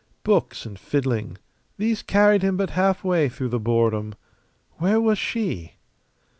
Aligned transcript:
Books 0.23 0.65
and 0.65 0.79
fiddling, 0.79 1.37
these 1.77 2.01
carried 2.01 2.41
him 2.41 2.57
but 2.57 2.71
halfway 2.71 3.29
through 3.29 3.49
the 3.49 3.59
boredom. 3.59 4.15
Where 4.79 4.99
was 4.99 5.19
she? 5.19 5.73